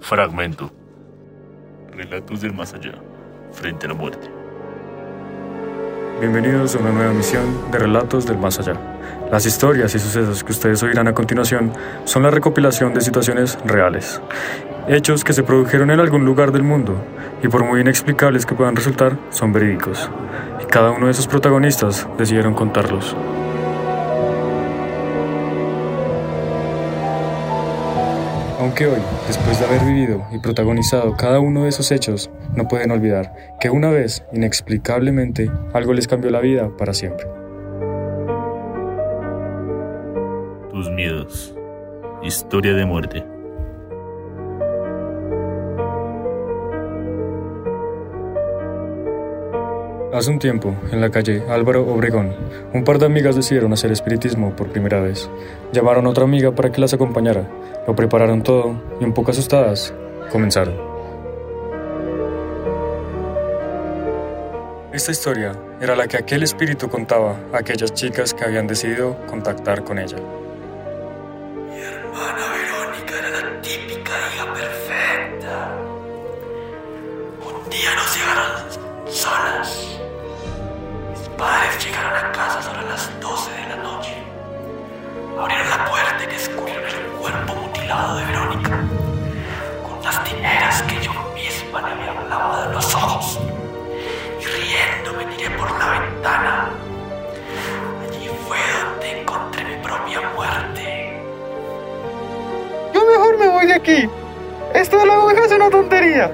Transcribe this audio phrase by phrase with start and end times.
[0.00, 0.70] Fragmento.
[1.92, 2.92] Relatos del más allá,
[3.52, 4.30] frente a la muerte.
[6.20, 8.74] Bienvenidos a una nueva emisión de Relatos del Más Allá.
[9.30, 11.72] Las historias y sucesos que ustedes oirán a continuación
[12.04, 14.22] son la recopilación de situaciones reales,
[14.88, 16.96] hechos que se produjeron en algún lugar del mundo
[17.42, 20.10] y por muy inexplicables que puedan resultar, son verídicos.
[20.62, 23.14] Y cada uno de sus protagonistas decidieron contarlos.
[28.58, 32.90] Aunque hoy, después de haber vivido y protagonizado cada uno de esos hechos, no pueden
[32.90, 37.24] olvidar que una vez, inexplicablemente, algo les cambió la vida para siempre.
[40.72, 41.54] Tus miedos.
[42.24, 43.37] Historia de muerte.
[50.10, 52.34] Hace un tiempo, en la calle Álvaro Obregón,
[52.72, 55.28] un par de amigas decidieron hacer espiritismo por primera vez.
[55.70, 57.46] Llamaron a otra amiga para que las acompañara,
[57.86, 59.92] lo prepararon todo y un poco asustadas,
[60.32, 60.74] comenzaron.
[64.94, 69.84] Esta historia era la que aquel espíritu contaba a aquellas chicas que habían decidido contactar
[69.84, 70.16] con ella.
[71.68, 75.76] Mi hermana Verónica era la típica hija perfecta.
[77.42, 79.97] Un día nos llegaron solas.
[81.38, 84.12] Padres llegaron a casa sobre las 12 de la noche.
[85.38, 88.70] Abrieron la puerta y descubrieron el cuerpo mutilado de Verónica.
[89.84, 93.38] Con unas tijeras que yo misma le había lavado los ojos.
[94.40, 96.70] Y riendo me tiré por la ventana.
[98.02, 101.22] Allí fue donde encontré mi propia muerte.
[102.92, 104.10] Yo mejor me voy de aquí.
[104.74, 106.32] Esto de la ouija es una tontería.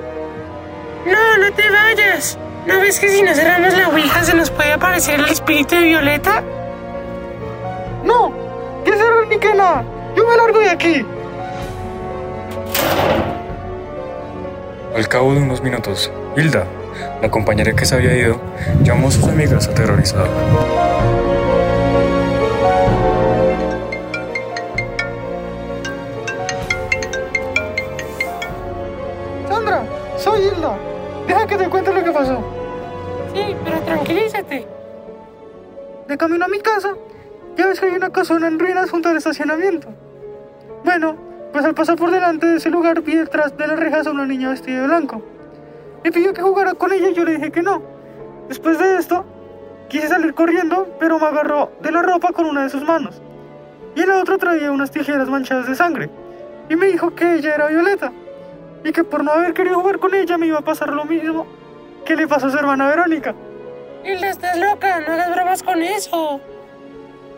[1.05, 2.39] No, no te vayas.
[2.67, 5.83] ¿No ves que si no cerramos la ouija se nos puede aparecer el espíritu de
[5.83, 6.43] Violeta?
[8.03, 8.33] No,
[8.85, 9.85] que cerrar ni que nada.
[10.17, 11.07] Yo me largo de aquí.
[14.97, 16.65] Al cabo de unos minutos, Hilda,
[17.21, 18.41] la compañera que se había ido,
[18.83, 20.29] llamó a sus amigas aterrorizada.
[29.49, 29.83] Sandra,
[30.17, 30.79] soy Hilda.
[31.27, 32.54] Deja que te cuente lo que pasó.
[33.35, 34.67] Sí, pero tranquilízate.
[36.07, 36.95] De camino a mi casa,
[37.57, 39.89] ya ves que hay una casona en ruinas junto al estacionamiento.
[40.85, 41.17] Bueno,
[41.53, 44.25] pues al pasar por delante de ese lugar vi detrás de las rejas a una
[44.25, 45.21] niña vestida de blanco.
[46.05, 47.83] Me pidió que jugara con ella y yo le dije que no.
[48.49, 49.25] Después de esto,
[49.89, 53.21] quise salir corriendo, pero me agarró de la ropa con una de sus manos.
[53.97, 56.09] Y en la otra traía unas tijeras manchadas de sangre.
[56.69, 58.13] Y me dijo que ella era Violeta.
[58.85, 61.64] Y que por no haber querido jugar con ella me iba a pasar lo mismo
[62.05, 63.35] que le pasó a su hermana Verónica.
[64.05, 65.01] Hilda, estás loca.
[65.01, 66.41] No hagas bromas con eso.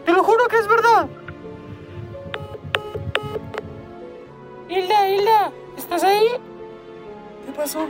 [0.05, 1.07] Te lo juro que es verdad.
[4.69, 6.27] Hilda, Hilda, ¿estás ahí?
[7.47, 7.87] ¿Qué pasó?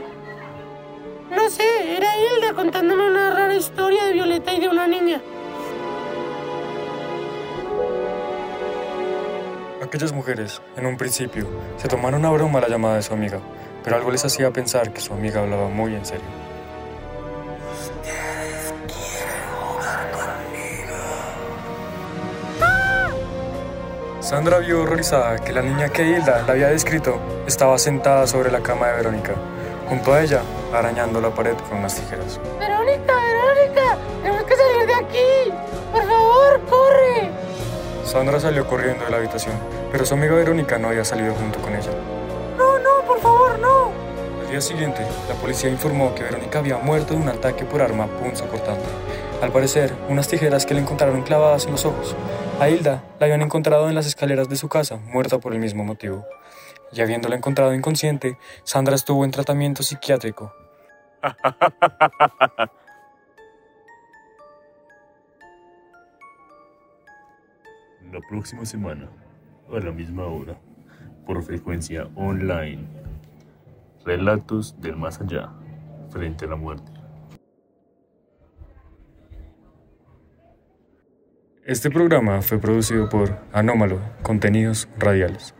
[1.31, 5.21] No sé, era Hilda contándome una rara historia de Violeta y de una niña.
[9.83, 13.39] Aquellas mujeres, en un principio, se tomaron a broma la llamada de su amiga,
[13.83, 16.46] pero algo les hacía pensar que su amiga hablaba muy en serio.
[24.27, 27.17] Sandra vio horrorizada que la niña que Hilda le había descrito
[27.47, 29.31] estaba sentada sobre la cama de Verónica,
[29.87, 30.41] junto a ella,
[30.73, 32.37] arañando la pared con unas tijeras.
[32.59, 35.53] Verónica, Verónica, tenemos que salir de aquí.
[35.93, 37.31] Por favor, corre.
[38.03, 39.55] Sandra salió corriendo de la habitación,
[39.93, 41.91] pero su amiga Verónica no había salido junto con ella.
[42.57, 43.91] No, no, por favor, no.
[44.41, 48.07] Al día siguiente, la policía informó que Verónica había muerto de un ataque por arma
[48.07, 48.89] punzocortante.
[49.41, 52.13] Al parecer, unas tijeras que le encontraron clavadas en los ojos.
[52.59, 55.83] A Hilda la habían encontrado en las escaleras de su casa, muerta por el mismo
[55.83, 56.25] motivo.
[56.91, 60.51] Y habiéndola encontrado inconsciente, Sandra estuvo en tratamiento psiquiátrico.
[68.11, 69.07] La próxima semana,
[69.71, 70.57] a la misma hora,
[71.27, 72.87] por frecuencia online.
[74.03, 75.51] Relatos del más allá,
[76.09, 76.96] frente a la muerte.
[81.67, 85.53] Este programa fue producido por Anómalo, Contenidos Radiales.